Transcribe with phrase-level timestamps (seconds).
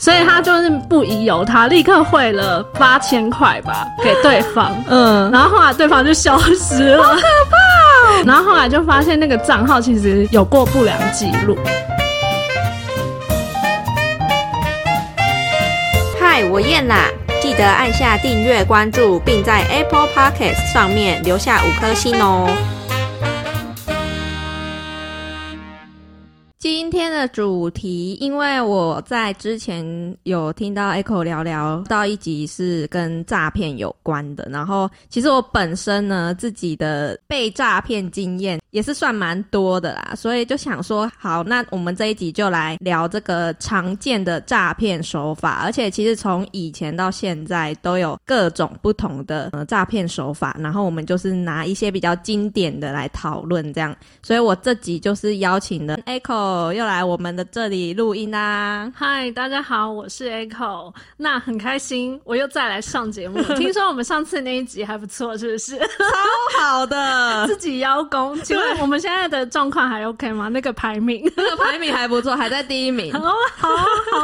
[0.00, 4.74] 所以他就是不疑有他，立刻汇了八千块吧 给对方。
[4.88, 8.22] 嗯，然后后来对方就消失了，好可怕！
[8.24, 11.54] 然后后来就发现那个账号其实有过不良记录。
[16.18, 17.04] 嗨，我燕啦，
[17.42, 22.48] 记得按下订阅、关注，并在 Apple Podcast 上面留下五颗星哦。
[26.72, 56.59] 今天的主题，因为我在之前有听到 Echo 聊聊到一集是跟诈骗有关的，然后其实我本身呢自己的被诈骗经验也是算蛮多的啦，所以就想说，好，那我们这一集就来聊这个常见的诈骗手法，而且其实从以前到现在都有各种不同的呃诈骗手法，然后我们就是拿一些比较经典的来讨论这样，所以我这集就是邀请了 Echo。
[56.68, 58.92] 又来我们的这里录音啦！
[58.94, 63.42] 嗨，大家好，我是 Echo，那很开心，我又再来上节目。
[63.56, 65.78] 听说我们上次那一集还不错，是不是？
[65.78, 68.38] 超好的， 自己邀功。
[68.42, 70.48] 请问我们现在的状况还 OK 吗？
[70.48, 73.12] 那个排名， 那个排名还不错，还在第一名。
[73.12, 74.18] 好啊，好啊，好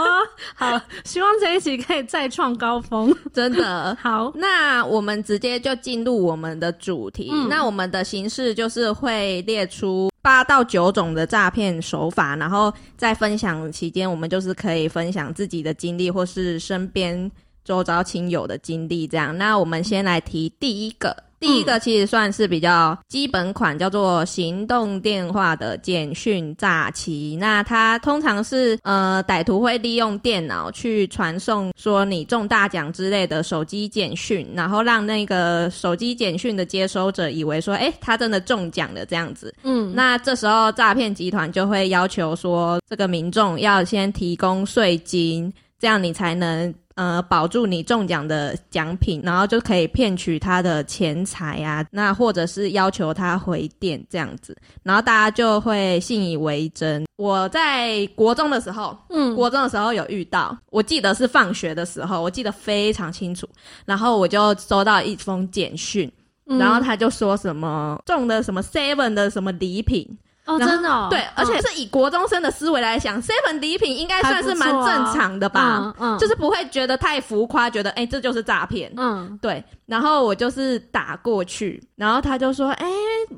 [0.67, 0.81] 啊，好！
[1.05, 4.31] 希望这一集可以再创高峰，真的好。
[4.35, 7.33] 那我们直接就进入我们的主题。
[7.49, 10.11] 那我们的形式就是会列出。
[10.27, 17.31] 八到九种的诈骗手法，然后在分享期间，我们就是可以分享自己的经历，或是身边
[17.65, 19.07] 周遭亲友的经历。
[19.07, 21.26] 这样，那我们先来提第一个。
[21.39, 27.37] 第一个其实算是比较基本款，叫做行动电话的简讯诈欺。
[27.39, 39.55] 那它通常是呃歹徒会利用电脑去传送说你中大奖之类的手机简讯，然后让那个手机简讯的接收者以为说，哎，他真的中奖了这样子。
[39.63, 46.75] 嗯，那这时候诈骗集团就会要求说，这个民众要先提供税金，这样你才能。
[46.97, 57.05] 呃，保住你中奖的奖品，然后就可以骗取他的钱财啊，那或者是要求他回电这样子，然后大家就会信以为真。
[57.17, 63.47] 我在国中的时候，嗯，国中的时候有遇到，我记得是放学的时候，我记得非常清楚，
[63.85, 66.11] 然后我就收到一封简讯，
[66.47, 70.09] 然后他就说什么中的什么 seven 的什么礼品。
[70.47, 79.63] 哦，真的，对，而且是以国中生的思维来想，seven 礼品应该算是蛮正常的吧，嗯，就是不会觉得太浮夸，觉得哎这就是诈骗，嗯，对。
[79.87, 82.87] 然后我就是打过去，然后他就说，哎，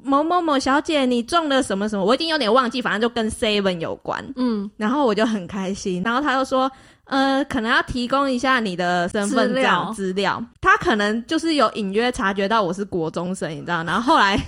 [0.03, 4.71] 某某某小姐，你中了什么什么，我已经有点忘记，反正就跟 seven 有关，嗯。
[4.77, 6.71] 然后我就很开心，然后他又说，
[7.05, 14.39] 呃，可能要提供一下你的身份证资料，他可能就是有隐约察觉到我是国中生，你知道，然后后来。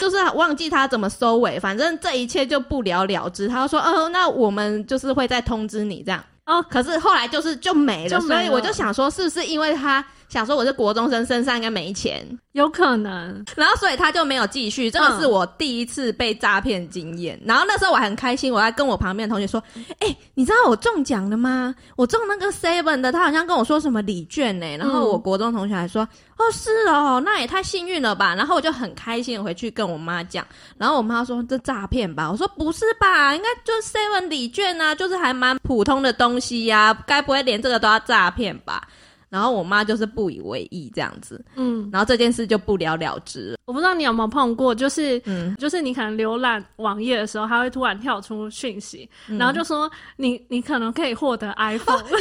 [0.00, 3.48] 就是忘记他怎么收尾，反正这一切就不了了之。
[3.48, 10.04] 他说：“哦，那我们就是会再通知你这样。”哦，可是后来就是就没了，所以我就想说，是不是因为他？
[10.28, 12.22] 想说我是国中生，身上应该没钱，
[12.52, 13.44] 有可能。
[13.56, 14.90] 然后所以他就没有继续。
[14.90, 17.40] 这个是我第一次被诈骗经验。
[17.44, 19.62] 然后那时候我很开心，我还跟我旁边的同学说
[20.00, 21.74] ：“哎，你知道我中奖了吗？
[21.96, 26.06] 我中那个 seven 的，他好像跟我说什么礼券呢。”然后我国中同学还说
[26.36, 30.46] ：“哦，是哦，那也太幸运了吧。”然后我就很开心回去跟我妈讲。
[30.76, 33.34] 然后我妈说：“这诈骗吧？”我说：“不是吧？
[33.34, 38.86] 应该就是 seven 礼券啊，就是还蛮普通的东西呀，该不会连这个都要诈骗吧？”
[39.28, 43.56] 然后我妈就是不以为意这样子，嗯，然后这件事就不了了之。
[43.66, 52.02] 我不知道你有没有碰过，就是，嗯，就是你可能浏览网页的时候，它会突然跳出讯息，然后就说你你可能可以获得 iPhone。
[52.02, 52.18] 有 有，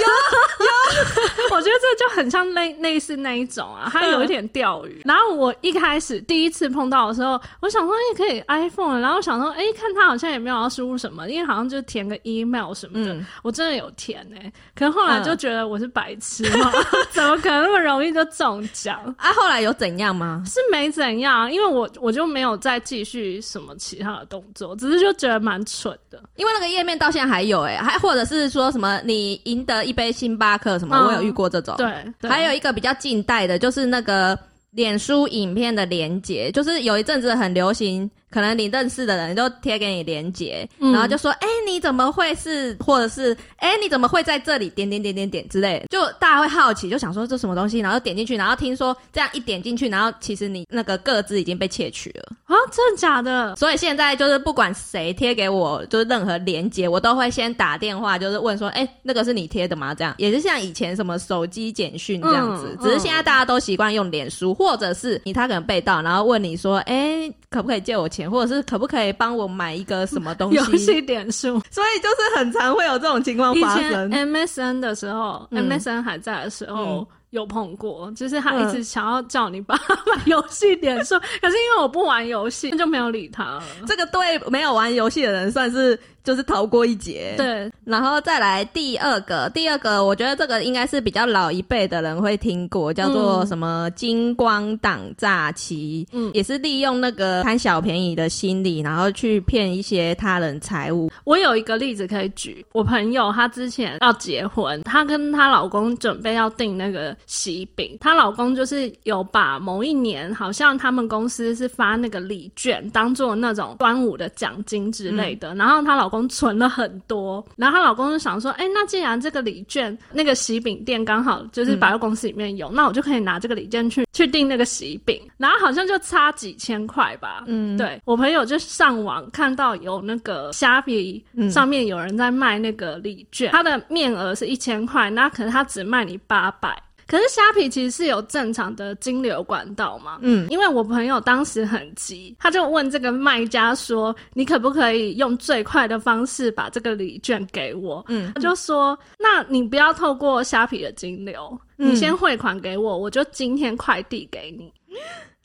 [1.51, 5.01] 我觉得这就很像类类似那一种啊，它有一点钓鱼。
[5.05, 16.71] 然后我一开始第一次碰到的时候，我想说哎可以 iPhone，然后想说哎看他好像也没有要输入什么，因为好像就填个 email 什么的，我真的有填哎，可是后来就觉得我是白痴嘛。
[17.11, 19.33] 怎么可能那么容易就中奖啊？
[19.33, 20.43] 后来有怎样吗？
[20.45, 26.21] 是没怎样，因为我我就没有再继续什么其他的动作，只是就觉得蛮蠢的。
[26.35, 31.75] 因为那个页面到现在还有哎，还或者是说什么你赢得一杯星巴克什么，我有遇过这种。
[31.77, 34.37] 对，还有一个比较近代的，就是那个
[34.71, 38.09] 脸书影片的连接，就是有一阵子很流行。
[38.29, 42.75] 可能你认识的人都贴给你连接，然后就说：“哎，你怎么会是？
[42.79, 44.69] 或者是哎，你怎么会在这里？
[44.69, 52.55] 点点点点点之类。”就大家会好奇，就想说这什么东西，然后点进去，然后听说这样一点进去，然后其实你那个个资已经被窃取了啊！
[52.71, 53.55] 真的假的？
[53.55, 70.77] 所以现在就是不管谁贴给我，就是任何连接，我都会先打电话，就是问说：“哎，那个是你贴的吗？”这样也是像以前什么手机简讯这样子，只是现在大家都习惯用脸书，或者是你他可能被盗，然后问你说：“哎，可不可以借我钱，或者是可不可以帮我买一个什么东西游？
[70.77, 71.59] 戏点数。
[71.71, 74.11] 所以就是很常会有这种情况发生。
[74.11, 76.83] MSN 的时候、嗯 m s n 还在的时候。
[76.83, 83.63] 嗯有碰过，就是他嗯一直想要叫你帮他买游戏点数，可是因为我不玩游戏，那就没有理他了。
[83.85, 101.09] 这个对没有玩游戏的人算是就是逃过一劫。，对，然后再来第二个，第二个我觉得这个应该是比较老一辈的人会听过，叫做什么金光党诈欺，嗯也是利用那个贪小便宜的心理，然后去骗一些他人财物。
[101.23, 131.51] 我有一个例子可以举，我朋友她之前要结婚，她跟她老公准备要订那个喜饼，她老公就是有把某一年好像他们公司是发那个礼券，当做那种端午的奖金之类的，然后她老公存了很多，然后她老公就想说，哎、那既然这个礼券那个喜饼店刚好就是百货公司里面有，那我就可以拿这个礼券去去订那个喜饼，然后好像就差几千块吧，嗯，对我朋友就上网看到有那个虾皮嗯。
[131.57, 136.77] 上面有人在卖那个礼券，它的面额是一千块，那可能他只卖你八百。
[137.07, 154.71] 可是虾皮其实是有正常的金流管道嘛，嗯，因为我朋友当时很急，他就问这个卖家说：“你可不可以用最快的方式把这个礼券给我？”嗯他就说：“那你不要透过虾皮的金流，嗯你先汇款给我，我就今天快递给你。”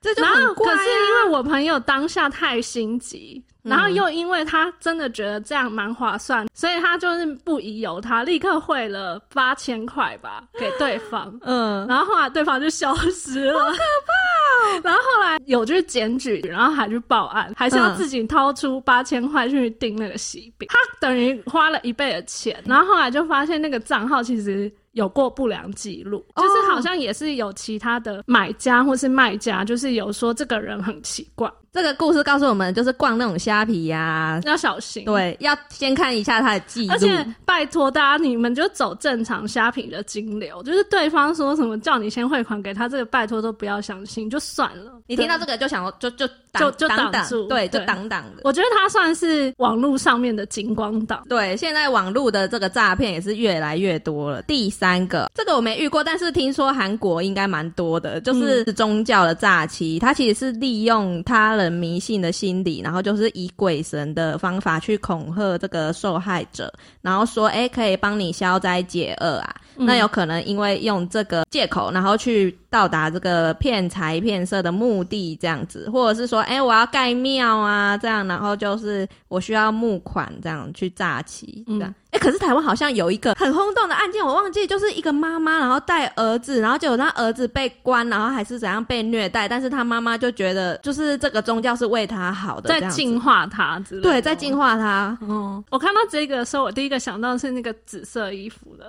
[0.03, 0.77] 这就很怪、啊。
[0.77, 11.33] 可是因为我朋友当下太心急，嗯然后又因为他真的觉得这样蛮划算，所以他就是不疑有他，立刻汇了八千块吧给对方。
[11.43, 22.61] 嗯，然后后来对方就消失了，好可怕、 然后后来有就是检举，然后还去报案，还是要嗯自己掏出八千块去订那个喜饼，他等于花了一倍的钱。
[22.67, 26.43] 然后后来就发现那个账号其实有过不良记录，哦。
[26.43, 35.07] 就是好像也是有其他的买家或是卖家，就是有说这个人很奇怪，这个故事告诉我们，就是逛那种虾皮呀、要小心。。
[35.07, 36.93] 对，要先看一下他的记录。
[36.93, 44.93] 而且拜托大家，你们就走正常虾皮的金流，就是对方说什么叫你先汇款给他，这个拜托都不要相信，就算了。
[45.07, 46.29] 你听到这个，就想说就就
[46.59, 48.43] 就就挡住对，就挡挡的。
[48.45, 51.23] 我觉得他算是网络上面的金光党。
[51.27, 54.43] 对，现在网络的这个诈骗也是越来越多了。
[54.43, 69.55] 第三个，这个我没遇过，但是听说韩国应该蛮多的，就是宗教的诈欺，它其实是利用他人迷信的心理，然后就是以鬼神的方法去恐吓这个受害者，然后说，哎，可以帮你消灾解厄啊。
[69.75, 81.95] 那有可能因为用这个借口，然后去到达这个骗财骗色的目的，这样子，或者是说，哎、我要盖庙啊，这样，然后就是我需要募款，这样去诈欺，这样。
[82.13, 94.11] 哎、可是台湾好像有一个很轰动的案件，我忘记，就是一个妈妈，然后带儿子，然后结果他儿子被关，然后还是怎样被虐待，但是他妈妈就觉得，就是这个宗教是为他好的，在净化他之类的。
[94.11, 95.17] 对，在净化他。
[95.27, 98.87] 哦，我看到这个的时候，我第一个想到的是那个紫色衣服的，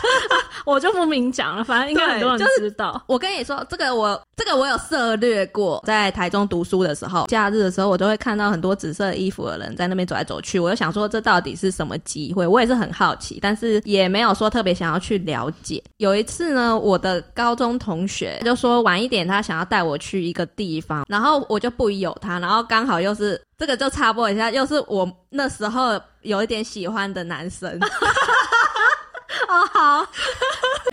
[0.66, 3.02] 我就不明讲了，反正应该很多人对就是知道。
[3.06, 10.60] 我跟你说，这个我这个我有涉略过，在台中读书的时候，假日的时候，我都会看到很多紫色衣服的人在那边走来走去。
[10.60, 12.49] 我就想说，这到底是什么机会？
[12.50, 15.82] 我也是很好奇，但是也没有说特别想要去了解。
[15.98, 27.78] 有一次呢，我的高中同学就说晚一点他想要带我去一个地方，然后我就不疑有他，然后刚好又是这个就插播一下，又是我那时候有一点喜欢的男生。
[29.48, 30.06] 哦，好，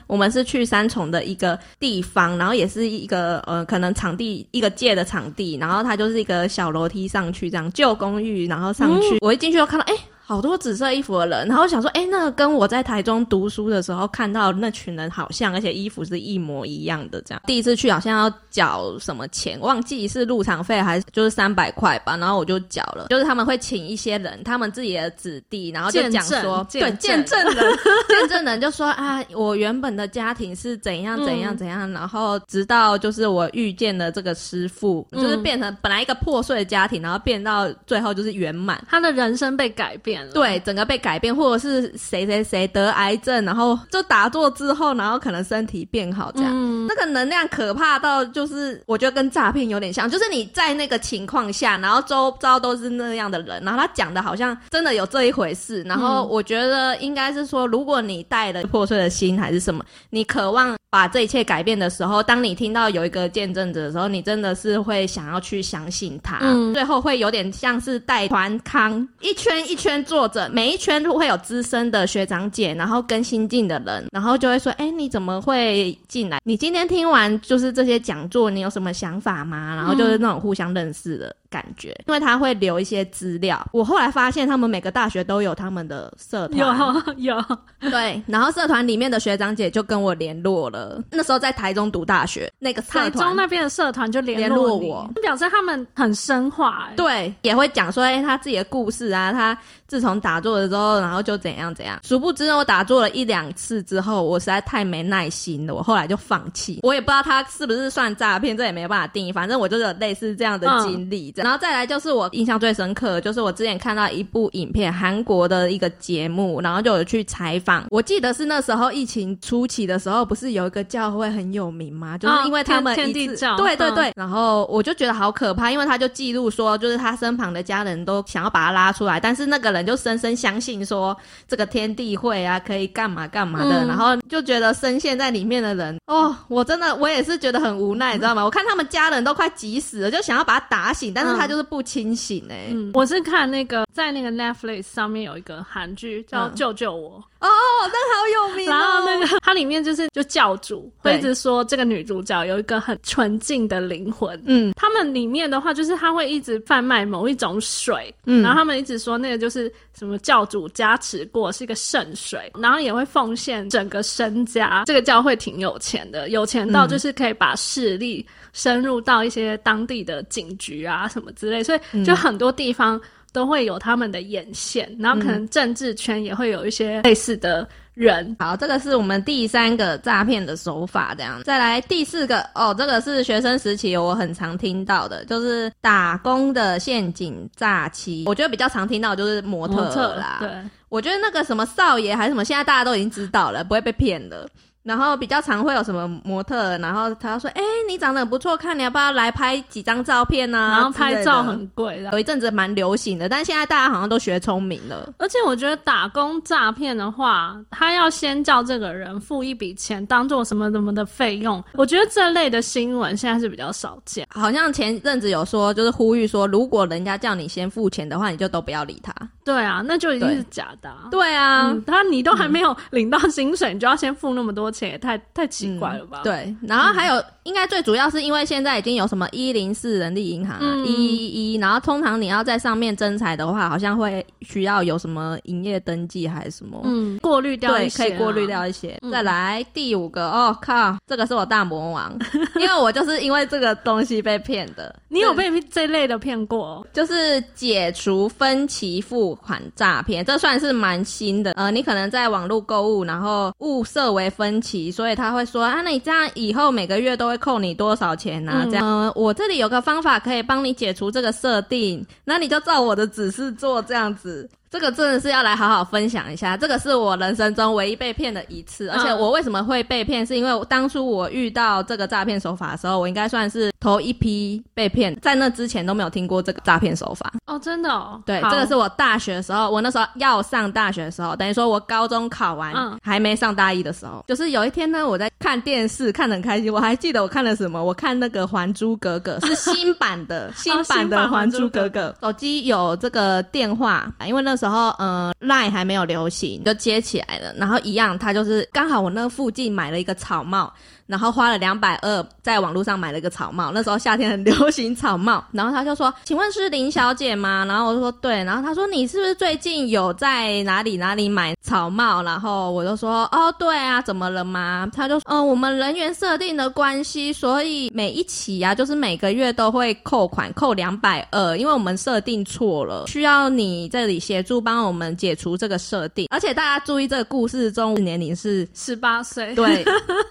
[0.07, 9.93] 我们是去三重的一个地方，然后也是一个呃，可能场地一个借的场地，然后它就是一个小楼梯上去，这样旧公寓，然后上去，我一进去就看到，哎、
[10.27, 17.41] 好多紫色衣服的人，然后想说，哎、那个跟我在台中读书的时候看到那群人好像，而且衣服是一模一样的，这样。
[17.47, 27.77] 第一次去好像要缴什么钱，忘记是入场费还是就是三百块吧，然后我就缴了，就是他们会请一些人，他们自己的子弟，然后就讲说，对，见证人，
[28.09, 38.83] 见证人就说啊，我原本的家庭是怎样怎样嗯怎样，然后直到就是我遇见了这个师傅，嗯就是变成本来一个破碎的家庭，然后变到最后就是圆满。
[38.89, 40.31] 他的人生被改变了。
[40.31, 46.51] 对，整个被改变，或者是谁谁谁得癌症，然后就打坐之后，然后可能身体变好这样。
[46.53, 55.83] 嗯，那个能量可怕到，就是我觉得跟诈骗有点像，就是你在那个情况下，然后周遭都是那样的人，然后他讲的好像真的有这一回事。
[55.83, 66.39] 然后我觉得应该是说，如果你带了破碎的心还是什么，你渴望把这一切改变的时候，当你听到有一个见证者的时候，你真的是会想要去相信他。
[66.41, 76.39] 嗯最后会有点像是带团康，一圈一圈坐着，每一圈都会有资深的学长姐，然后跟新进的人，然后就会说：“哎、你怎么会进来？
[76.43, 83.65] 你今天听完就是这些讲座，你有什么想法吗？”然后就是那种互相认识的感觉，因为他会留一些资料。
[83.71, 86.77] 我后来发现，他们每个大学都有他们的社团，
[87.17, 87.45] 有有
[87.89, 91.03] 对，然后社团里面的学长姐就跟我联络了。
[91.11, 101.99] 那时候在台中读大学，那个台中那边的社团就联络我，表示他们很深化，对，也会讲说，哎，他自己的故事啊，他自从打坐了之后，然后就怎样怎样。
[102.03, 106.79] 殊不知，我打坐了一两次之后，我实在太没耐心了，我后来就放弃。
[106.83, 109.31] 我也不知道他是不是算诈骗，这也没办法定义。
[109.31, 111.31] 反正我就是有类似这样的经历。
[111.43, 117.85] 然后再来就是我印象最深刻，就是我之前看到一部影片，韩国的一个节目，然后就有去采访。
[117.89, 122.17] 我记得是那时候疫情初期的时候，不是有一个教会很有名吗？
[122.17, 131.15] 就是因为他们一次对对对，然后我就觉得好可怕，因为他就记录说，就是他身旁的家人都想要把他拉出来，但是那个人就深深相信说
[131.47, 138.43] 这个天地会啊可以干嘛干嘛的，然后就觉得深陷在里面的人哦，我真的我也是觉得很无奈，你知道吗？
[138.43, 142.73] 我看他们家人都快急死了，就想要把他打醒，但是他就是不清醒哎。
[142.93, 147.19] 我是看那个在那个 Netflix 上面有一个韩剧叫《救救我》。
[147.39, 147.47] 哦，
[147.83, 148.65] 那好有名。
[148.65, 154.41] 然后那个它里面就是就教主会一直说这个女主角有一个很纯净的灵魂。
[154.45, 164.83] 嗯，他们里面的话就是他会一直贩卖某一种水，嗯，然后他们一直说那个就是什么教主加持过是一个圣水，然后也会奉献整个身家。
[164.85, 173.01] 这个教会挺有钱的，有钱到就是可以把势力深入到一些当地的警局啊什么之类，所以就很多地方。
[173.33, 178.35] 都会有他们的眼线，然后可能政治圈也会有一些类似的人。
[178.39, 181.43] 好，这个是我们第三个诈骗的手法，这样。
[181.43, 188.23] 再来第四个哦，这个是学生时期我很常听到的，就是打工的陷阱诈欺。
[188.25, 190.37] 我觉得比较常听到就是模特啦。
[190.39, 190.49] 对，
[190.89, 194.49] 我觉得那个什么少爷还是什么，现在大家都已经知道了，不会被骗的。
[194.87, 205.11] 然后比较常会有什么模特，然后他说：“哎，你长得很不错，看你要不要来拍几张照片呢？”然后拍照很贵，有一阵子蛮流行的，但现在大家好像都学聪明了。
[205.17, 211.61] 而且我觉得打工诈骗的话，他要先叫这个人付一笔钱，当做什么什么的费用。
[211.73, 214.25] 我觉得这类的新闻现在是比较少见。
[214.29, 219.13] 好像前阵子有说，就是呼吁说，如果人家叫你先付钱的话，你就都不要理他。
[219.43, 220.89] 对啊，那就一定是假的。
[221.11, 226.21] 对啊，他你都还没有领到薪水，你就要先付那么多钱，也太太奇怪了吧？
[226.23, 236.81] 对，然后还有，应该最主要是因为现在已经有什么一零四人力银行啊，一一一，然后通常你要在上面征财的话，好像会需要有什么营业登记还是什么？
[236.83, 238.99] 嗯，过滤掉一些，可以过滤掉一些。
[239.11, 242.17] 再来第五个，哦靠，这个是我大魔王，
[242.55, 244.93] 因为我就是因为这个东西被骗的。
[245.09, 246.85] 你有被这类的骗过？
[246.91, 249.37] 就是解除分期付。
[249.37, 251.51] 款诈骗，这算是蛮新的。
[251.51, 258.67] 呃，你可能在网络购物，然后误设为分期，所以他会说啊，那你这样以后每个月都会扣你多少钱呢？
[258.69, 264.49] 这样，我这里有个方法可以帮你解除这个设定，那你就照我的指示做，这样子。
[264.69, 277.31] 这个真的是要来好好分享一下，这个是我人生中唯一被骗的一次，而且我为什么会被骗，是因为当初我遇到这个诈骗手法的时候，我应该算是头一批被骗，在那之前都没有听过这个诈骗手法。
[277.45, 277.89] 哦，真的？
[277.89, 278.21] 哦。
[278.25, 294.56] 对，这个是我大学的时候，我那时候要上大学的时候，等于说我高中考完，还没上大一的时候，就是有一天呢，我在看电视，看得很开心，我还记得我看了什么，我看那个《还珠格格》， 是新版的， 新版的《还珠格格》，手机有这个电话，因为那。
[294.57, 297.53] 时候，嗯，line 还没有流行，就接起来了。
[297.53, 300.73] 然后一样，他就是刚好我那附近买了一个草帽。
[301.07, 303.71] 然后花了两百二，在网络上买了一个草帽。
[303.73, 305.43] 那时候夏天很流行草帽。
[305.51, 326.27] 然后他就说：“请问是林小姐吗？”然后我就说：“对。”然后他说：“你是不是最近有在哪里哪里买草帽？”然后我就说：“哦，对啊，怎么了吗？”他就：“嗯，我们人员设定的关系，所以每一期啊，就是每个月都会扣款扣两百二，因为我们设定错了，需要你这里协助帮我们解除这个设定。
[326.31, 329.55] 而且大家注意，这个故事中年龄是十八岁。
[329.55, 329.85] 对，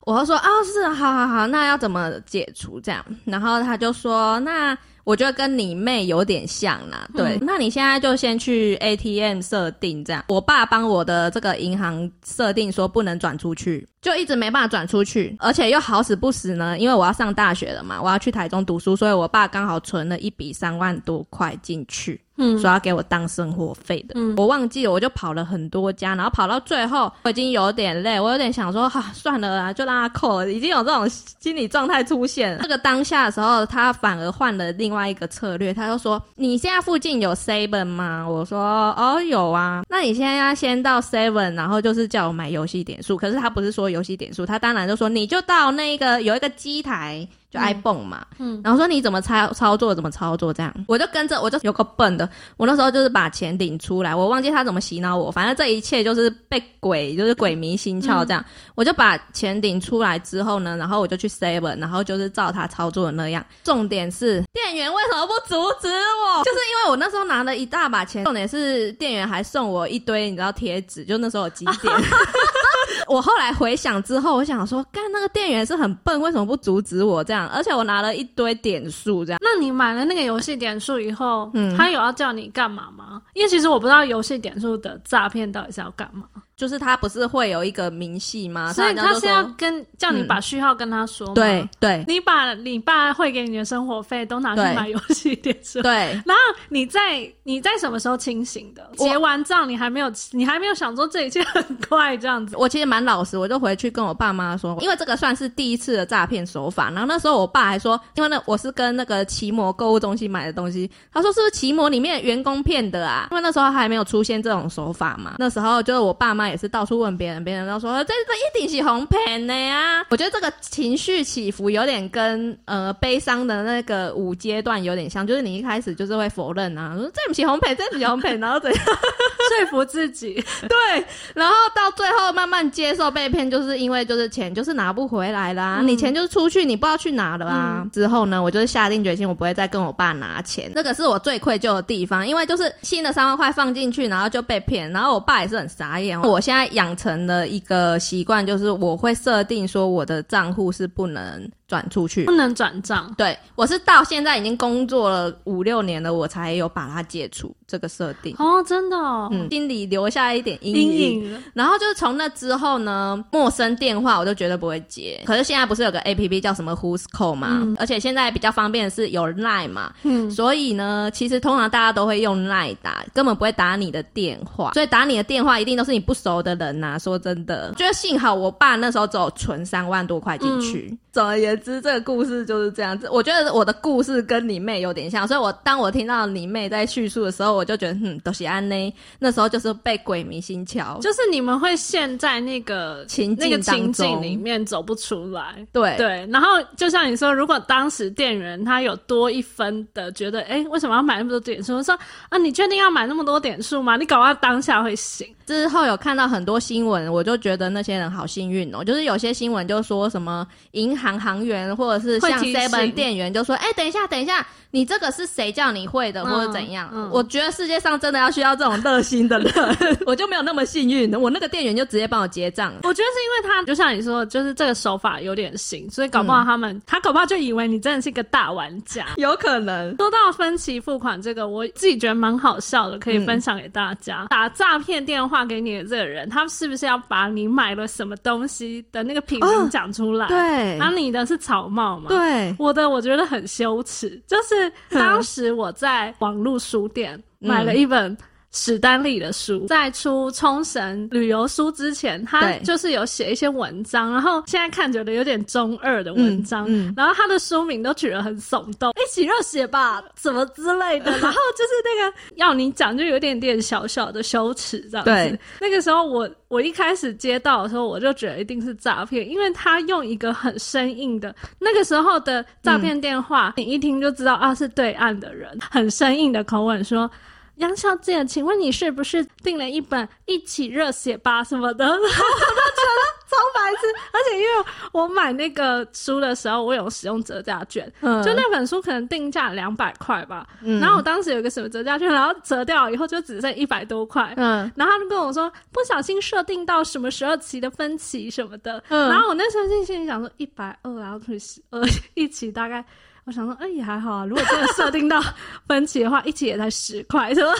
[0.05, 3.05] 我就说：“啊。”是，好好好，那要怎么解除这样？
[3.25, 10.25] 然后他就说，那我觉得跟你妹有点像啦，对，那你现在就先去 ATM 设定这样。
[10.29, 22.21] 我爸帮我的这个银行设定说不能转出去，就一直没办法转出去，而且又好死不死呢，因为我要上大学了嘛，我要去台中读书，所以我爸刚好存了一笔三万多块进去。
[22.39, 32.63] 嗯，说要给我当生活费的，嗯，我忘记了，我就跑了很多家，然后跑到最后，我已经有点累，我有点想说，哈，算了啊，就让他扣了，已经有这种心理状态出现了。
[32.63, 47.27] 这个当下的时候，他反而换了另外一个策略，他就说：“你现在附近有 seven 吗？”我说：“哦，有啊。”那你现在要先到 seven，然后就是叫我买游戏点数，可是他不是说游游戏点数，他当然就说你就到那个有一个机台。
[47.57, 58.45] iPhone 嘛，嗯，然后说你怎么操操作怎么操作这样，我就跟着，我就有个笨的，我那时候就是把钱领出来，我忘记他怎么洗脑我，反正这一切就是被鬼，就是鬼迷心窍这样，
[58.75, 63.45] 我就把钱领出来之后呢，然后我就去 Seven，然后就是照他操作的那样。
[63.65, 66.45] 重点是店员为什么不阻止我？
[66.45, 71.95] 就是因为我那时候拿了一大把钱，重点是店员还送我一堆你知道贴纸，就那时候有几点。
[73.09, 77.46] 我后来回想之后，我想说，干那个店员是很笨，为什么不阻止我这样？
[77.49, 79.41] 而且我拿了一堆点数，这样。
[79.43, 83.23] 那你买了那个游戏点数以后，嗯，他有要叫你干嘛吗？
[83.35, 86.27] 因为其实我不知道游戏点数的诈骗到底是要干嘛。
[86.57, 88.73] 就是他不是会有一个明细吗？
[88.73, 91.27] 所以他是要跟叫你把序号跟他说。
[91.35, 95.83] 对对，你把你爸会给你的生活费都拿去买游戏点数。
[95.83, 95.93] 对，
[96.25, 98.91] 然后你在你在什么时候清醒的？
[98.97, 102.57] 结完账你还没有你还没有想说这一切很快这样子。
[102.57, 106.91] 我其实蛮老实，我就回去跟我爸妈说，因为这个算是第一次的诈骗手法。
[106.91, 113.29] 然后那时候我爸还说，因为那我是跟那个奇摩购物中心买的东西，他说是不是奇摩里面员工骗的啊？
[113.31, 115.35] 因为那时候还没有出现这种手法嘛。
[115.39, 117.27] 那时候就是我爸妈也是到处问别。
[117.27, 128.81] 人别人都说这这一定是红骗的呀，我觉得这个情绪起伏有点跟呃悲伤的那个五阶段有点像，就是你一开始就是会否认啊，说这不是红骗，这不是红骗，然后怎样？
[128.87, 130.35] 说服自己，
[130.69, 137.87] 对，然后到最后慢慢接受被骗，就是因为就是钱就是拿不回来啦，你钱就是出去，你不知道去哪了啊。
[137.93, 147.17] 之后呢，我就是下定决心，我不会再跟我爸拿钱，这个是我最愧疚的地方，因为就是新的三万块放进去，然后就被骗，然后我爸也是很傻眼，我我现在养成。
[147.27, 151.51] 了一个习惯就是，我会设定说我的账户是不能。
[151.69, 161.43] 转出去不能转账，对我是到现在已经工作了五六年了，我才有把它解除这个设定哦，真的，哦嗯，心里留下一点阴影。
[161.55, 165.21] 然后就是从那之后呢，陌生电话我就绝对不会接。
[165.27, 174.73] 可是现在不是有个 A P P 叫什么 Who's Call 嘛，而且现在比较方便的是有 Line 嘛，嗯，所以呢，其实通常大家都会用 Line 打，根本不会打你的电话。
[174.75, 176.97] 所以打你的电话一定都是你不熟的人呐。
[176.97, 180.97] 说真的，觉得幸好我爸那时候只有存三万多块进去。
[181.13, 183.09] 总而言之，这个故事就是这样子。
[183.11, 188.95] 我觉得我的故事跟你妹有点像，所以我当我听到你妹在叙述的时候，我就觉得，嗯，都是安呢。
[189.19, 195.67] 那时候就是被鬼迷心窍，就是你们会陷在那个情那个情境里面走不出来。
[195.73, 201.77] 对对，然后就像你说，如果当时店员他有多一分的觉得，哎，为什么要买那么多点数？
[201.77, 203.97] 我说啊，你确定要买那么多点数吗？
[203.97, 205.27] 你搞到当下会醒。
[205.47, 208.83] 之后有看到很多新闻，我就觉得那些人好幸运哦。
[208.83, 216.91] 就是有些新闻就说什么银行行员或者是像 seven 店员就说：“哎，等一下，等一下。”你这个是谁叫你会的，或者怎样？
[217.11, 219.51] 我觉得世界上真的要需要这种热心的人，
[220.05, 221.11] 我就没有那么幸运。
[221.15, 222.71] 我那个店员就直接帮我结账。
[222.83, 229.97] 我觉得是因为他就像你说，就是这个手法有点新，所以搞不好他们他搞不好就以为你真的是一个大玩家，有可能。
[229.97, 234.27] 说到分期付款这个，我自己觉得蛮好笑的，可以分享给大家。
[234.29, 240.29] 打诈骗电话给你的这个人，他是不是要把你买了什么东西的那个品名讲出来？
[240.29, 242.09] 对，然后你的是草帽嘛？
[242.11, 244.66] 对，我的我觉得很羞耻，就是。
[244.91, 248.17] 当时我在网络书店买了一本
[248.57, 256.67] 史丹利的书，在出冲绳旅游书之前，他就是有写一些文章，然后现在看觉得有点中二的文章，
[256.97, 265.39] 然后他的书名都取得很耸动，一起热血吧，什么之类的， 然后就是那个要你讲，就有点点小小的羞耻这样子。
[265.61, 266.29] 那个时候我。
[266.49, 277.11] 我一开始接到的时候，我就觉得一定是诈骗，因为他用一个很生硬的那个时候的诈骗电话，你一听就知道啊是对岸的人，很生硬的口吻说。
[277.57, 281.87] 杨小姐，请问你是不是订了一本《一起热血吧》什么的？
[281.87, 283.87] 我都觉得超白痴。
[284.13, 290.47] 而且因为我买那个书的时候，我有使用折价券，就那本书可能定价两百块吧。
[290.81, 294.33] 然后我当时有个什么折价券，然后折掉以后就只剩一百多块。
[294.37, 298.83] 嗯，然后他就跟我说不小心设定到什么十二期的分期什么的。
[298.89, 301.83] 嗯，然后我那时候就心里想说一百二，然后除以十二，
[302.15, 302.85] 一起大概。
[303.25, 304.25] 我想说，哎，也还好啊。
[304.25, 305.21] 如果真的设定到
[305.67, 307.53] 分期的话，一起也才十块，是吧？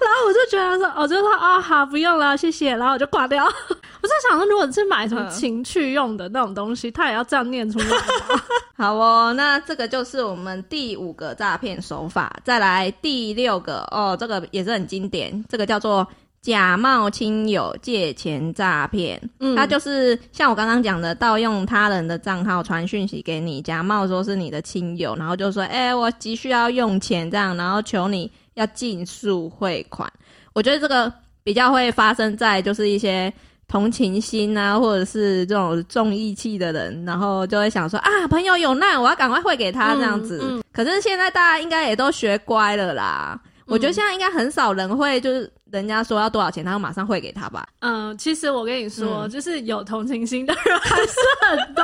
[0.00, 2.76] 然后我就觉得说，我就说啊，好，不用了，谢谢。
[2.76, 3.46] 然后我就挂掉。
[4.04, 7.86] 我在想，如果是买什么情趣用的那种东西，他也要这样念出来。
[8.76, 12.36] 好哦，那这个就是我们第五个诈骗手法。
[12.44, 16.06] 再来第六个哦，这个也是很经典，这个叫做。
[16.42, 30.06] 假冒亲友借钱诈骗，嗯，他就是像我刚刚讲的，盗用他人的账号传讯息给你，假冒说是你的亲友，然后就说，哎，我急需要用钱这样，然后求你要尽速汇款。
[30.52, 31.10] 我觉得这个
[31.42, 33.32] 比较会发生在就是一些。
[33.74, 40.62] 同情心啊，或者是这种重义气的人，然后就会想说啊，朋友有难，我要赶快汇给他这样子。
[40.72, 43.36] 可是现在大家应该也都学乖了啦。
[43.66, 47.66] 我觉得现在应该很少人会就是人家说要多少钱，他就马上汇给他吧。
[47.80, 51.82] 嗯，其实我跟你说，就是有同情心的人还是很多。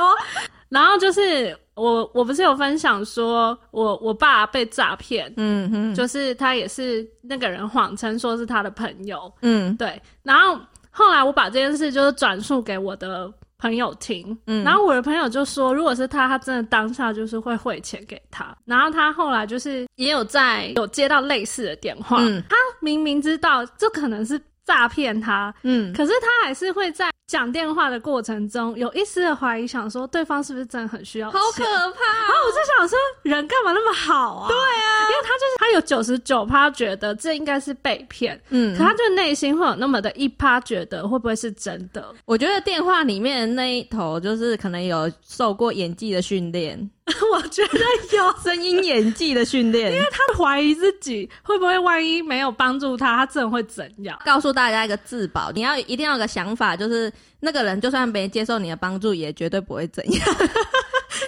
[0.69, 10.01] 然后就是我，我不是有分享说我我爸被诈骗，嗯哼，就是他也是那个人谎称说是他的朋友，嗯，对。
[10.23, 10.57] 然后
[10.91, 18.55] 后来我把这件事就是转述给我的朋友听，嗯，然后我的朋友就说，如果是他，他真的当下就是会汇钱给他。
[18.65, 22.17] 然后他后来就是也有在有接到类似的电话，
[22.49, 24.39] 他明明知道这可能是。
[24.63, 31.69] 诈骗他，嗯，可是他还是会在讲电话的过程中有一丝的怀疑，想说对方是不是真的很需要好可怕！
[31.69, 34.49] 然后我就想说，人干嘛那么好啊？
[34.49, 42.13] 对啊，因为他就是他有九十九趴觉得这应该是被骗，嗯，可他就内心会有那么的一趴觉得会不会是真的？
[42.25, 46.91] 我觉得电话里面那一头就是可能有受过演技的训练。
[47.33, 47.79] 我觉得
[48.15, 54.17] 有 声音演技的训练，因为他怀疑自己会不会万一没有帮助他，他真的会怎样？
[54.23, 57.11] 告诉大家一个自保，你要一定要有个想法，就是
[57.41, 60.25] 那个人就算没接受你的帮助，也绝对不会怎样。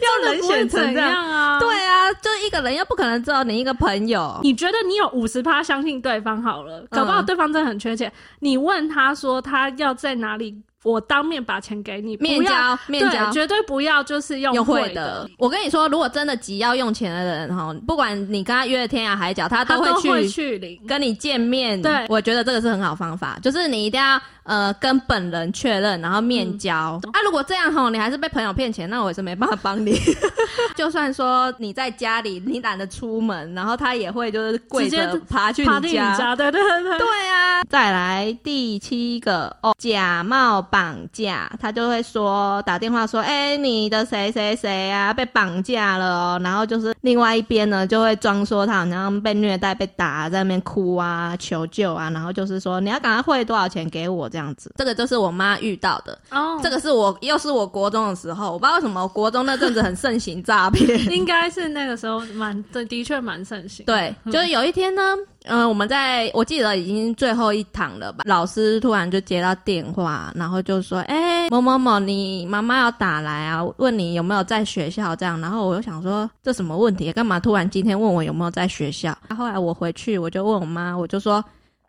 [0.01, 1.59] 要人选成这样啊？
[1.59, 4.39] 对啊，就一个人又不可能知道你一个朋友。
[4.41, 8.11] 你觉得你有五十趴相信对方好了，搞不好对方真的很缺钱。
[8.39, 10.61] 你问他说他要在哪里？
[10.83, 15.29] 我当面把钱给你，面交，面交，绝对不要就是用会的。
[15.37, 21.81] 我跟你说，如果真的急要用钱的人哈，不管你跟他约天涯海角，他都会去跟你见面。
[21.81, 24.21] 对，我觉得这个是很好方法，就是你一定要。
[24.43, 26.99] 呃，跟本人确认，然后面交。
[27.11, 29.97] 啊，如果这样吼，你还是被朋友骗钱，那我也是没办法帮你。
[30.75, 36.35] 就算说你在家里，你懒得出门，然后他也会就是跪着爬去你家。
[36.35, 36.97] 对对对。
[36.97, 37.63] 对啊。
[37.69, 54.29] 再来第七个哦，假冒绑架，他就会说打电话说，哎，你的谁谁谁啊被绑架了哦，然后就是另外一边呢就会装说他好像被虐待、被打，在那边哭啊、求救啊，然后就是说你要赶快汇多少钱给我。
[54.33, 56.17] 这样子，这个就是我妈遇到的。
[56.31, 63.85] 哦，这个是我又是我国中的时候，我不知道为什么国中那阵子很盛行诈骗，应该是那个时候蛮的，的确蛮盛行。
[63.85, 77.13] 对，就是有一天呢，嗯，我们在我记得已经最后一堂了吧，老师突然就接到电话，然后就说：“哎，某某某，你妈妈要打来啊，问你有没有在学校这样。”然后我就想说，这什么问题？
[77.13, 79.15] 干嘛突然今天问我有没有在学校？
[79.37, 81.43] 后来我回去，我就问我妈，我就说。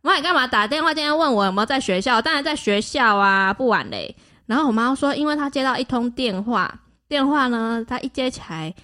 [0.04, 0.92] 妈，你干嘛打电话？
[0.92, 2.20] 今天问我有没有在学校？
[2.20, 4.14] 当然在学校啊，不晚嘞。
[4.44, 6.70] 然后我妈说，因为她接到一通电话，
[7.08, 8.74] 电话呢，她一接起来。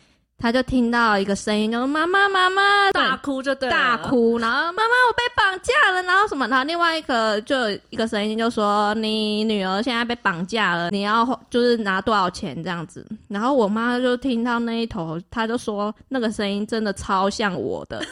[0.40, 6.48] 他就听到一个声音，就说：“妈妈，妈妈！”大哭就对，大哭，然后妈妈，我被绑架了，然后什么？
[6.48, 17.98] 然后另外一个就一个声音就说：“你女儿现在被绑架了，你要就是拿多少钱这样子？”然后我妈就听到那一头，她就说：“那个声音真的超像我的。”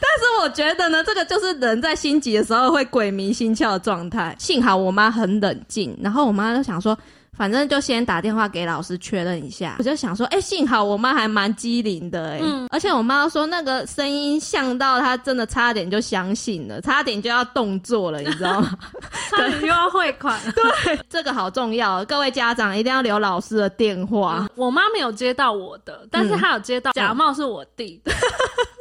[0.00, 4.34] 但是我觉得呢，这个就是人在心急的时候会鬼迷心窍的状态。
[4.38, 6.96] 幸好我妈很冷静，然后我妈就想说。
[7.36, 18.76] 反正就先打电话给老师确认一下，我就想说，哎，幸好我妈还蛮机灵的，哎，而且我妈说那个声音像到她真的差点就相信了，差点就要动作了，你知道吗？
[19.30, 24.48] 差点又要汇款， 对，这个好重要，各位家长一定要留老师的电话。
[24.54, 28.12] 我妈没有接到我的，但是她有接到假冒是我弟的。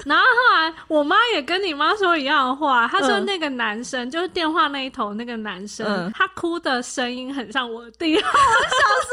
[0.06, 8.16] 然后后来我妈也跟你妈说一样的话，她说那个男生就是电话那一头那个男生，他哭的声音很像我弟。
[8.18, 9.10] 我想说。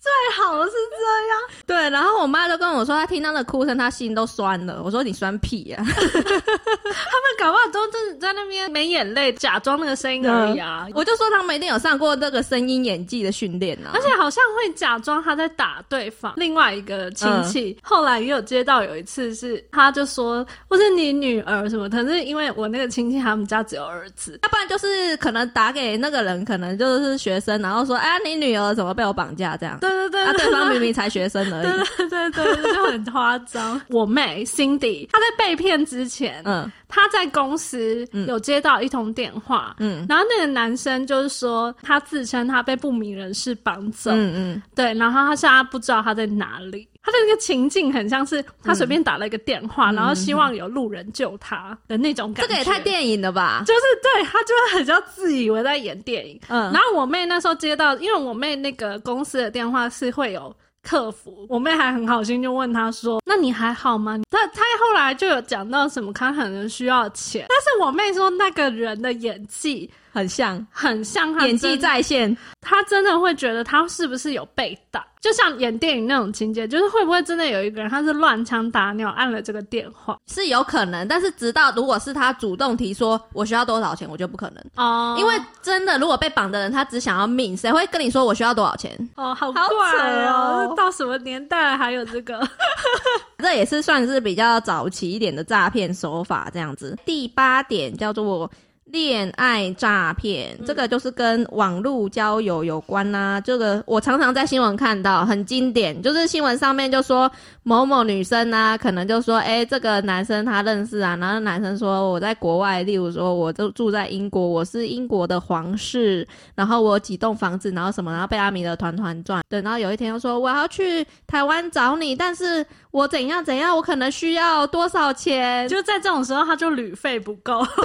[0.00, 0.10] 最
[0.42, 1.90] 好是这样，对。
[1.90, 4.82] 然后我妈就跟我说，她听到那哭声，她心都酸了。
[4.82, 5.76] 我说你酸屁呀！
[5.84, 10.86] 他们搞不好都是在那边没眼泪，假装那个声音而已啊。
[10.94, 16.32] 我就说他们一定有上过那个声音演技的训练呢，而且好像会假装他在打对方。
[16.36, 29.78] 另外一个亲戚后来也有接到，有一次是他就说，我是你女儿什么，可是因为我那个亲戚他们家只有儿子，要不然就是可能打给那个人，可能就是学生，然后说，哎，你女儿怎么被我绑架这样。
[29.80, 32.08] 对对对，对方明明才学生而已。
[32.08, 33.80] 对对对，就很夸张。
[33.90, 46.86] 我妹 Cindy，她在被骗之前，嗯，她在公司有接到一通电话，嗯，然后那个男生就是说，他自称他被不明人士绑走，嗯嗯，对，然后他现在不知道他在哪里。
[47.02, 52.48] 他的那个情境很像是他随便打了一个电话，然后希望有路人救他的那种感觉。
[52.48, 53.62] 这个也太电影了吧？
[53.66, 56.38] 就是对他就是很像自以为在演电影。
[56.48, 69.90] 嗯，然后我妹那时候接到，因为我妹那个公司的电话是会有客服，我妹还很好心就问他说：“那你还好吗？”他他后来就有讲到什么，他可能需要钱，但是我妹说那个人的演技。
[70.12, 84.64] 很像，很像他演技在线，他真的会觉得他是不是有被打，就像演电影那种情节，就是会不会真的有一个人他是乱枪打鸟按了这个电话，是有可能，但是直到如果是他主动提说我需要多少钱，我就不可能。
[84.76, 88.90] 哦，因为真的如果被绑的人他只想要命，谁会跟你说我需要多少钱？
[89.16, 90.74] 哦，好好怪扯哦。
[90.76, 92.40] 到什么年代还有这个？
[93.38, 96.98] 这也是算是比较早期一点的诈骗手法，这样子。
[97.06, 98.50] 第八点叫做
[98.92, 107.30] 恋爱诈骗，这个就是跟网络交友有关呐、这个我常常在新闻看到，很经典，就是新闻上面就说
[107.62, 119.42] 某某女生啊，可能就说，哎、这个男生他认识啊，然后男生说我在国外，例如说我就住在英国，我是英国的皇室，然后我有几栋房子，然后什么，然后被他迷得团团转。
[119.48, 125.68] 对，然后有一天又说我要去台湾找你，但是我怎样怎样，我可能需要多少钱？
[125.68, 127.84] 就在这种时候，他就旅费不够，对，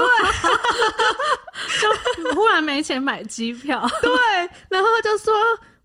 [1.81, 4.12] 就忽然没钱买机票，对，
[4.69, 5.34] 然后就说。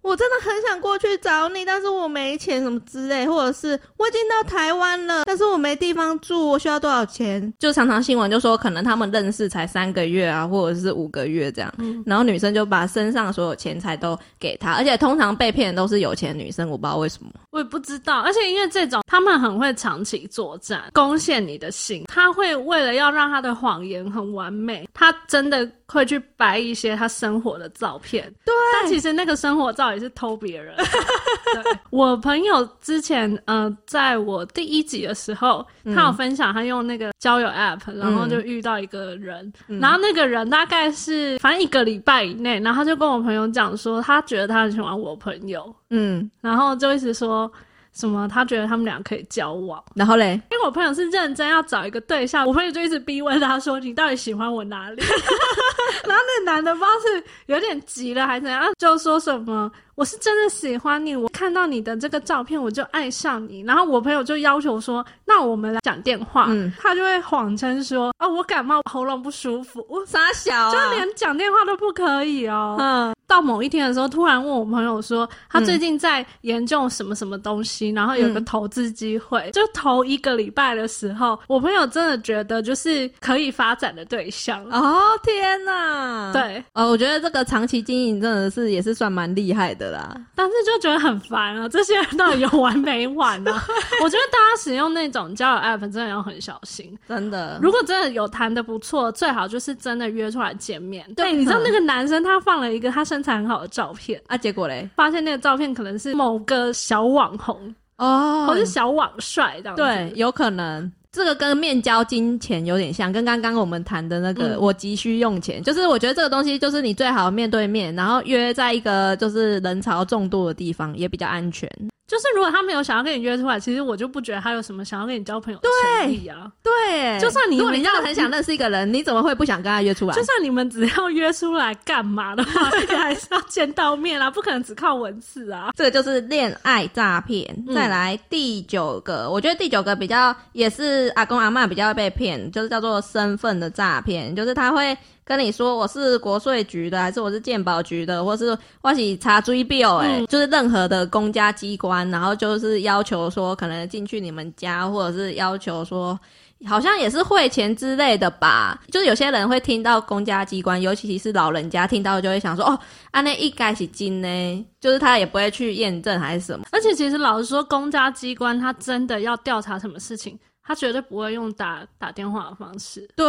[0.03, 7.53] 我真的很想过去找你，但是我没钱什么之类，或者是我已经到台湾了，但是我没地方住，我需要多少钱？
[7.59, 11.73] 就常常新闻就说，可能他们认识才三个月啊，或者是五个月这样，
[12.07, 17.31] 然后女生就把身上所有钱财都给他，而且通常被骗的都是有钱女生，我不知道为什么。
[17.51, 18.21] 我也不知道。
[18.21, 22.05] 而且因为这种，他们很会长期作战，攻陷你的心。
[22.07, 28.25] 他会为了要让他的谎言很完美，他真的会去摆一些他生活的照片。
[28.45, 30.75] 对，但其实那个生活照也是偷别人。
[30.77, 47.51] 對我朋友之前，呃，在我第一集的时候，他有分享他用那个交友 app，然后就遇到一个人，然后那个人大概是反正一个礼拜以内，然后他就跟我朋友讲说，他觉得他很喜欢我朋友，嗯，然后就一直说。
[47.93, 48.29] 什么？
[48.29, 55.03] 他觉得他们俩可以交往，然后嘞，因为我朋友是认真要找一个对象，我朋友就一直逼问他说：“你到底喜欢我哪里？”
[56.07, 72.77] 然后那男的不知道是有点急了还是怎样，就说什么：“我是真的喜欢你，我看到你的这个照片我就爱上你。”然后我朋友就要求说：“那我们来讲电话。”嗯他就会谎称说：“啊，我感冒，喉咙不舒服。”我傻小、啊，就连讲电话都不可以哦。
[72.81, 84.65] 嗯，到某一天的时候，突然问我朋友说，他最近在研究什么什么东西，然后有个投资机会，就头一个礼拜的时候，我朋友真的觉得就是可以发展的对象。
[84.65, 90.13] 哦天哪，，对，哦，我觉得这个长期经营真的是也是算蛮厉害的啦。
[90.35, 93.53] 但是就觉得很烦啊，这些人到底有完没完呢、
[94.03, 96.99] 我觉得大家使用那种交友 app 真的要很小心。
[97.07, 101.07] 真的，如果真的有谈的不错，最好就是真的约出来见面。
[101.15, 107.75] 对对，你知道嗯那个男生他放了一个他身材很好的照片，啊，结果嘞，发现那个照片可能是某个小网红。
[107.97, 109.83] 哦或是小网帅这样子。
[109.83, 110.91] 对，有可能。
[111.13, 121.69] 这个跟面交金钱有点像，跟刚刚我们谈的那个嗯我急需用钱，就是我觉得这个东西就是你最好面对面，然后约在一个就是人潮众多的地方，也比较安全。
[122.11, 125.69] 就是如果他没有想要跟你约出来，其实我就不觉得他有什么想要跟你交朋友的
[126.01, 126.51] 权利啊。
[126.61, 130.15] 对，就算你如果你真的很想认识一个人， 你怎么会不想跟他约出来？
[130.17, 135.71] 就算你们只要约出来干嘛的话，也还是要见到面啊，不可能只靠文字啊。
[135.77, 137.47] 这个就是恋爱诈骗。
[137.69, 144.99] 嗯再来第九个，我觉得第九个比较也是阿公阿嬷比较会被骗，就是叫做身份的诈骗，就是他会。
[145.31, 156.19] 跟你说我是国税局的，还是我是鉴保局的，或是或是查追表，哎、嗯就是任何的公家机关，然后就是要求说可能进去你们家，或者是要求说
[156.67, 158.83] 好像也是汇钱之类的吧。
[158.91, 162.77] 就是有些人会听到公家机关，尤其是老人家听到就会想说，哦，
[163.13, 166.67] 啊那一该是金呢，就是他也不会去验证还是什么。
[166.73, 173.09] 而且其实老实说，公家机关他真的要调查什么事情，他绝对不会用打打电话的方式。
[173.17, 173.27] 对，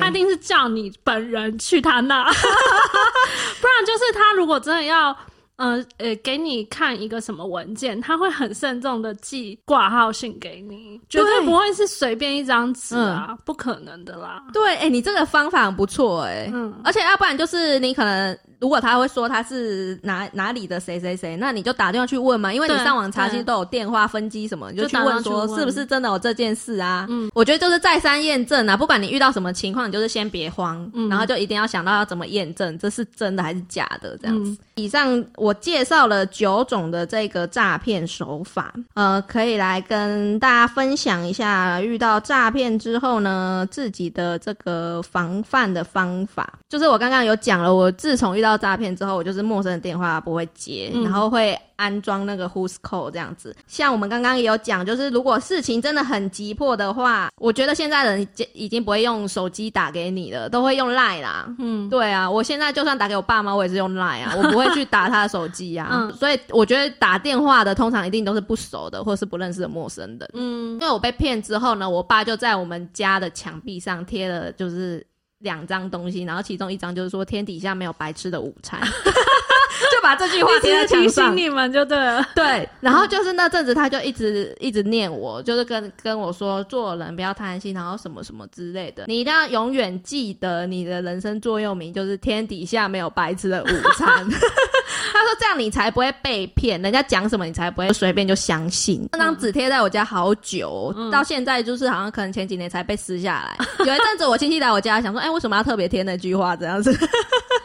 [0.00, 2.24] 他一定是叫你本人去他那，
[3.60, 5.16] 不然就是他如果真的要。
[5.56, 14.42] 呃呃，给你看一个什么文件，他会很慎重的寄挂号信给你，绝对对不会是随便一张纸啊，不可能的啦。
[14.52, 27.04] 对，哎、你这个方法很不错，哎，嗯而且要不然就是你可能，如果他会说他是哪哪里的谁谁谁，那你就打电话去问嘛，因为你上网查其实都有电话分机什么，你就去问上去问说是不是真的有这件事啊？
[27.10, 34.52] 嗯，我觉得就是再三验证啊，不管你遇到什么情况，你就是先别慌，嗯然后就一定要想到要怎么验证这是真的还是假的这样子。
[34.52, 46.58] 嗯以上我介绍了九种的这个诈骗手法，呃，可以来跟大家分享一下，遇到诈骗之后呢，自己的这个防范的方法。
[46.70, 53.56] 就是我刚刚有讲了，我自从遇到到诈骗之后，我就是陌生的电话不会接，然后会安装那个 Who's Call 这样子。
[53.66, 61.46] 像我们刚刚也有讲，就是如果事情真的很急迫的话，我觉得现在人已经不会用手机打给你了，都会用 Line 啦。
[61.58, 65.88] 嗯，对啊，我现在就算打给我爸妈，我也是用 Line 啊，我不会去打他的手机啊。
[65.92, 70.28] 嗯，所以我觉得打电话的通常一定都是不熟的或者是不认识的陌生的。
[70.34, 75.04] 嗯，因为我被骗之后呢，我爸就在我们家的墙壁上贴了，就是。
[75.42, 78.80] 两张东西，然后其中一张就是说天底下没有白吃的午餐，
[79.90, 81.34] 就把这句话贴在墙上。
[81.34, 82.26] 提醒你们就对了。
[82.34, 94.26] 对，然后就是那阵子他就一直一直念我，就是跟跟我说做人不要贪心，然后什么什么之类的，你一定要永远记得你的人生座右铭就是天底下没有白吃的午餐。
[95.22, 103.56] 他说：“这样你才不会被骗，人家讲什么你才不会随便就相信。”那张纸贴在我家好久，到现在就是好像可能前几年才被撕下来。
[103.86, 106.92] 有一阵子我亲戚来我家，想说：“哎，为什么要特别贴那句话这样子？”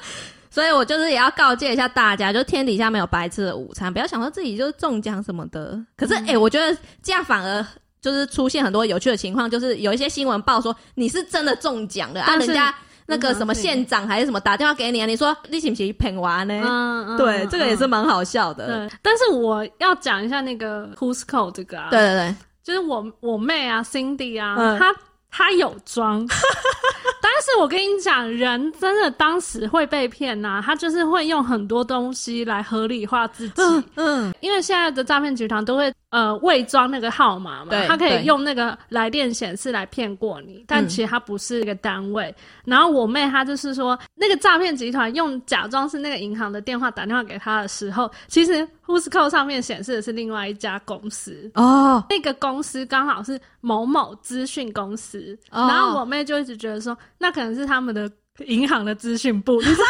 [0.51, 5.79] 所以，我就是也要告诫一下大家，就天底下没有白吃的午餐，不要想说自己就是中奖什么的。
[5.95, 7.65] 可是，哎，我觉得这样反而
[8.01, 12.73] 就是出现很多有趣的情况，就是有一些新闻报说你是真的中奖了，啊，人家。
[13.07, 15.05] 那个什么县长还是什么打电话给你啊？
[15.05, 16.53] 你说你是不是骗娃呢？
[16.63, 18.67] 嗯嗯，对，这个也是蛮好笑的。
[18.67, 21.87] 对，但是我要讲一下那个 Who's Call 这个啊。
[21.89, 24.93] 对对对，就是我我妹啊，Cindy 啊，她
[25.31, 26.37] 她有装，但
[27.47, 33.61] 是我跟你讲，人真的当时会被骗呐，他就是会用很多东西来合理化自己。
[33.95, 35.91] 嗯，因为现在的诈骗集团都会。
[36.09, 42.33] 呃，伪装那个号码嘛，他可以用那个来电显示来骗过你，但其实他不是一个单位。
[42.63, 55.37] 然后我妹她就是说，那个诈骗集团用假装是那个银行的电话打电话给她的时候，其实 Who'scall 上面显示的是另外一家公司哦，那个公司刚好是某某资讯公司。
[55.51, 58.11] 然后我妹就一直觉得说，那可能是他们的。
[58.45, 59.83] 银行的资讯部，你知道，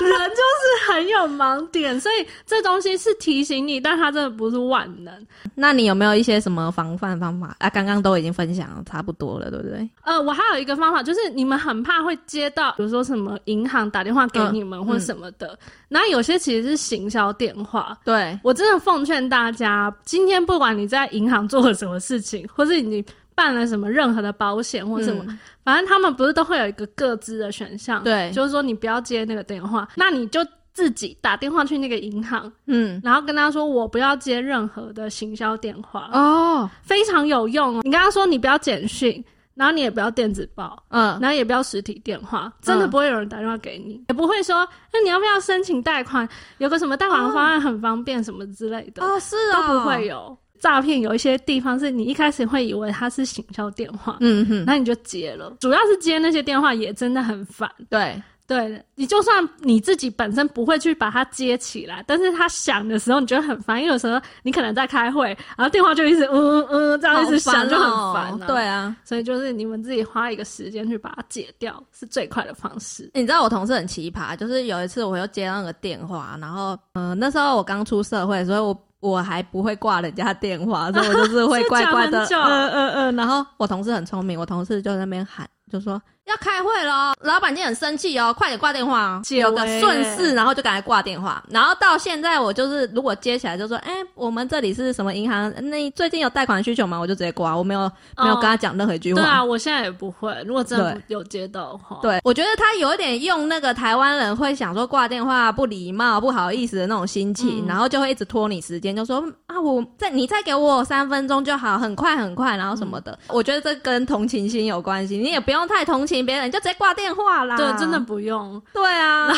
[0.04, 5.14] 人就是很有盲点，所以这东西是提醒你，但它真的不是万能。
[5.54, 7.70] 那你有没有一些什么防范方法啊？
[7.70, 9.88] 刚刚都已经分享差不多了，对不对？
[10.02, 15.56] 呃，我还有一个方法，就是你们很怕会接到，比如说什么银行打电话给你们或什么的，
[15.88, 17.96] 那有些其实是行销电话。
[18.04, 23.04] 对我真的奉劝大家，今天不管你在银行做了什么事情，或是你。
[23.36, 25.26] 办了什么任何的保险或什么，
[25.64, 30.40] 反正他们不是都会有一个各自的选项，对，就是说你不要接那个电话，那你就
[30.72, 36.10] 自己打电话去那个银行，嗯，然后跟他说我不要接任何的行销电话。
[36.12, 37.80] 哦，非常有用哦。
[37.82, 39.24] 你跟他说你不要简讯，
[39.54, 49.02] 然后你也不要电子报，嗯，然后也不要实体电话，真的不会有人打电话给你，也不会说那你要不要申请贷款，有个什么贷款方案很方便什么之类的。
[49.02, 50.36] 哦，是啊，都不会有。
[50.60, 55.54] 诈骗有一些地方是你一开始会以为它是行销电话，嗯哼，那你就接了。
[55.60, 57.70] 主要是接那些电话也真的很烦。
[57.90, 68.46] 对对，你就算你自己本身不会去把它接起来，但是它响的时候你觉得很烦，因为有时候你可能在开会，然后电话就一直嗯嗯嗯这样一直响就很烦。
[68.46, 73.10] 对啊，所以就是你们自己花一个时间去把它解掉是最快的方式。
[73.14, 78.78] 你知道我同事很奇葩，就是有一次我又接到那个电话，然后嗯那时候我刚出社会，所以我。
[79.10, 83.16] 我还不会挂人家电话， 所以我就是会乖乖的，嗯嗯嗯。
[83.16, 86.00] 然后我同事很聪明，我同事就在那边喊，就说。
[86.26, 91.44] 要开会了，老板今天很生气哦，快点挂电话，有个顺势，然后就赶快挂电话。
[91.50, 95.52] 然后到现在，我就是如果接起来就说，哎，我们这里是什么银行？
[95.68, 96.98] 那最近有贷款需求吗？
[96.98, 97.80] 我就直接挂，我没有
[98.16, 99.20] 没有跟他讲任何一句话。
[99.20, 100.34] 对啊，我现在也不会。
[100.46, 113.16] 如果真的有接到的话，对，我觉得他有一点用那个台湾人会想说挂电话不礼貌、不好意思的那种心情，然后就会一直拖你时间，就说啊，我再你再给我三分钟就好，很快很快，然后什么的。
[113.28, 116.13] 我觉得这跟同情心有关系，你也不用太同情。
[116.14, 117.56] 请别人就直接挂电话啦。
[117.56, 118.62] 对，真的不用。
[118.72, 119.32] 对啊，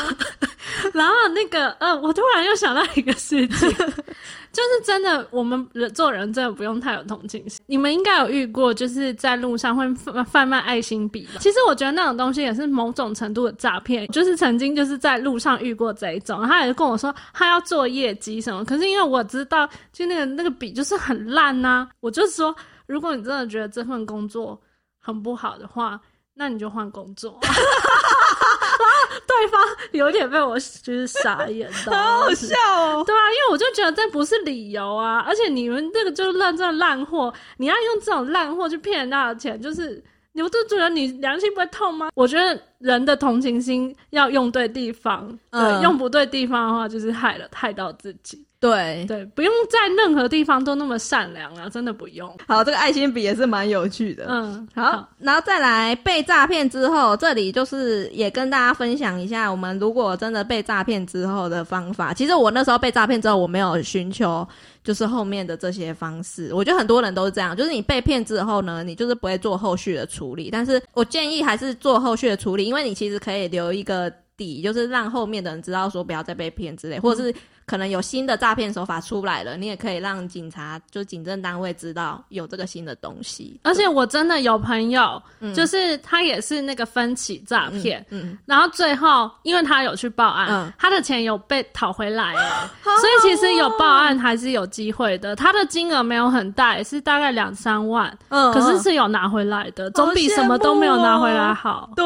[0.92, 3.70] 然后 那个，呃，我突然又想到一个事情，
[4.52, 7.62] 就是真的，我们人做人真的不用太有同情心。
[7.66, 9.86] 你们应该有遇过，就是在路上会
[10.26, 11.26] 贩卖爱心笔。
[11.40, 14.06] 其实我觉得那种东西也是某种程度的诈骗。
[14.08, 21.88] 就是曾经就是在路上遇过这一种，他也跟我说他要做业绩什么，可是因为我知道，就那个那个笔就是很烂呐。
[22.00, 22.54] 我就说，
[22.86, 24.60] 如果你真的觉得这份工作
[25.00, 25.98] 很不好的话。
[26.38, 29.60] 那你就换工作，然 后对方
[29.92, 42.10] 有点被我就是傻眼到， 好好笑哦，对啊，因为我就觉得这不是理由啊，而且你们这个就是认真烂货，你要用这种烂货去骗人家的钱，就是你们就觉得你良心不会痛吗？
[42.14, 48.45] 我觉得人的同情心要用对地方，对，用不对地方的话，就是害了害到自己。
[48.58, 52.34] 对对，不用在任何地方都那么善良啊，真的不用。
[52.48, 54.24] 好，这个爱心笔也是蛮有趣的。
[54.28, 62.14] 嗯，好，然后再来被诈骗之后，这里就是也跟大家分享一下，我们如果真的被诈骗之后的方法。
[62.14, 64.46] 其实我那时候被诈骗之后，我没有寻求
[64.82, 66.52] 就是后面的这些方式。
[66.54, 70.48] 我觉得很多人都是这样，就是你被骗之后呢，你就是不会做后续的处理。
[70.50, 77.34] 但是我建议还是做后续的处理，因为你其实可以留一个底，就是让后面的人知道说不要再被骗之类，或者是。
[77.66, 83.58] 可能有新的诈骗手法出来了，你也可以让警察就警政单位知道有这个新的东西。
[83.64, 85.20] 而且我真的有朋友，
[85.52, 95.34] 就是他也是那个分期诈骗，嗯，然后最后因为他有去报案，他的钱有被讨回来了，所以其实有报案还是有机会的。
[95.34, 101.90] 他的金额没有很大，也是大概两三万，嗯，可是是有拿回来的，总比什么都没有拿回来好。
[101.96, 102.04] 对，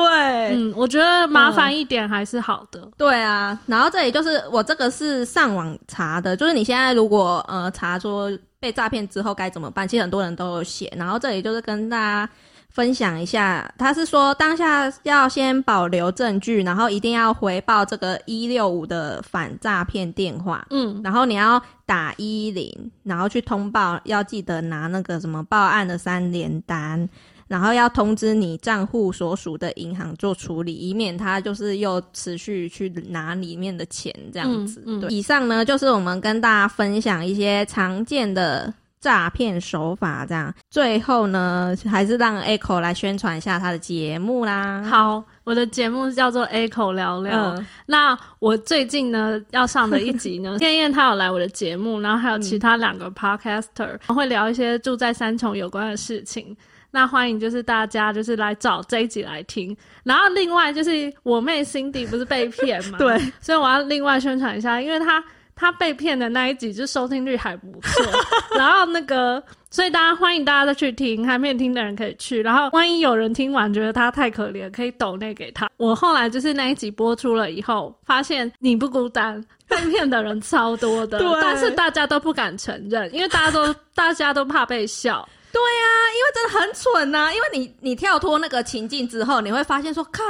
[0.54, 2.88] 嗯，我觉得麻烦一点还是好的。
[2.96, 5.49] 对啊，然后这里就是我这个是上。
[5.54, 10.92] 网查的，就是你现在如果呃查说被诈骗之后该怎么办，其实很多人都有写。
[10.96, 12.30] 然后这里就是跟大家
[12.68, 27.08] 分享一下，他是说当下要先保留证据，然后一定要回报这个一六五的反诈骗电话，嗯，然后你要打一零，然后去通报，要记得拿那个什么报案的三联单。
[27.50, 34.80] 然后要通知你账户所属的银行做处理，以免他就是又持续去拿里面的钱这样子。
[35.00, 40.54] 对，以上呢就是我们跟大家分享一些常见的诈骗手法，这样。
[40.70, 44.84] 最后呢，还是让 Echo 来宣传一下他的节目啦。
[44.84, 47.60] 好，我的节目叫做 Echo 聊聊。
[47.86, 56.56] 那我最近呢要上的一集呢， 燕燕她有来我的节目，然后还有其他两个 Podcaster 会聊一些住在三重有关的事情。
[56.90, 65.22] 那欢迎就是大家就是来找这一集来听，然后另外就是我妹 Cindy 不是被骗嘛， 对，所以我要另外宣传一下，因为她
[65.54, 68.04] 她被骗的那一集就收听率还不错，
[68.58, 75.70] 然后那个所以大家欢迎大家再去听，还没有听的人可以去，然后万一有人听完觉得他太可怜，可以抖那给他。
[75.76, 85.28] 我后来就是那一集播出了以后，发现你不孤单，被骗的人超多的， 但是大家都不敢承认，因为大家都大家都怕被笑。
[85.52, 85.86] 对呀，
[86.16, 87.32] 因为真的很蠢呐！
[87.34, 90.22] 因为你你跳脱那个情境之后，你会发现说靠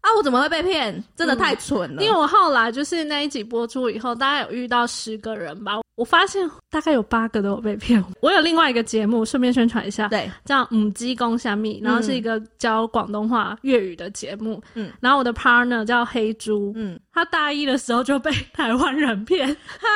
[0.00, 1.02] 啊，我怎么会被骗？
[1.16, 2.02] 真的太蠢了。
[2.02, 5.74] 因为我后来就是那一集播出以后，大概有遇到十个人吧。
[5.96, 8.04] 我发现大概有八个都有被骗。
[8.20, 14.62] 我有另外一个节目，顺便宣传一下，对，叫母鸡公虾米，然后是一个教广东话粤语的节目。
[14.74, 19.48] 嗯，然后我的 partner 叫黑猪，嗯，他大一的时候就被台湾人骗，
[19.80, 19.88] 哈，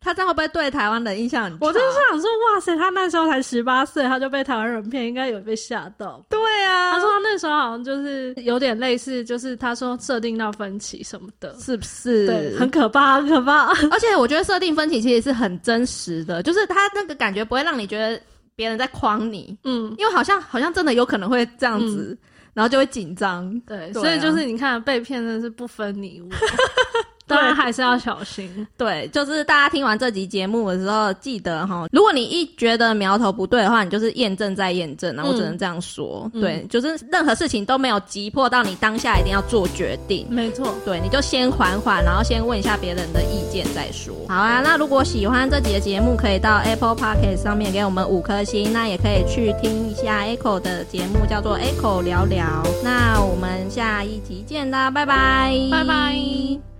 [0.00, 1.56] 他这样会不会对台湾的印象很？
[1.60, 6.20] 我就是想说，哇塞，他那时候才十八岁，他就被台湾人骗，应该有被吓到。
[6.28, 12.26] 对啊，他说他那时候好像就是有点类似，就是他说设定到分歧什么的，是不是？
[12.26, 13.66] 对，很可怕，很可怕。
[13.92, 15.36] 而且我觉得设定分歧其实是。
[15.36, 18.18] 很真实的，就是他那个感觉不会让你觉得
[18.54, 22.16] 别人在诓你，嗯，因为好像好像真的有可能会这样子，
[22.56, 26.28] 然后就会紧张，对，所以就是你看被骗真的是不分你我。
[27.36, 28.66] 当然还是要小心。
[28.78, 35.14] 对，就是大家听完这集节目的时候，记得哈，如果你一觉得苗头不对的话，你就是验证再验证。
[35.16, 40.26] 然后我只能这样说，对，就是任何事情都没有急迫到你当下一定要做决定。
[40.30, 44.14] 没错，对，你就先缓缓，然后先问一下别人的意见再说。
[44.28, 52.62] 好啊，那如果喜欢这集的节目，可以到 Apple Podcast 上面给我们五颗星，那也可以去听一下 Echo 的节目，叫做 Echo 聊聊。
[52.84, 56.75] 那我们下一集见啦，拜拜，拜拜。